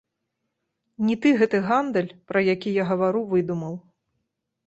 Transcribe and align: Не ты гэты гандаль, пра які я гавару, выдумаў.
Не 1.09 1.15
ты 1.25 1.33
гэты 1.41 1.57
гандаль, 1.67 2.09
пра 2.31 2.39
які 2.53 2.73
я 2.81 2.87
гавару, 2.93 3.21
выдумаў. 3.35 3.73